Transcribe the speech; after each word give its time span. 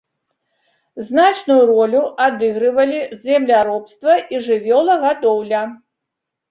Значную 1.09 1.59
ролю 1.71 2.01
адыгрывалі 2.29 2.99
земляробства 3.29 4.13
і 4.35 4.45
жывёлагадоўля. 4.51 5.61